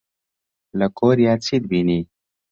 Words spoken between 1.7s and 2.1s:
بینی؟